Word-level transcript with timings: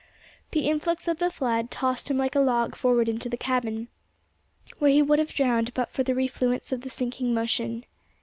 The 0.49 0.61
influx 0.67 1.07
of 1.07 1.19
the 1.19 1.29
flood 1.29 1.69
tossed 1.69 2.09
him 2.09 2.17
like 2.17 2.33
a 2.33 2.39
log 2.39 2.75
forward 2.75 3.07
into 3.07 3.29
the 3.29 3.37
cabin, 3.37 3.87
where 4.79 4.89
he 4.89 5.03
would 5.03 5.19
have 5.19 5.31
drowned 5.35 5.75
but 5.75 5.91
for 5.91 6.01
the 6.01 6.15
refluence 6.15 6.71
of 6.71 6.81
the 6.81 6.89
sinking 6.89 7.35
motion. 7.35 7.85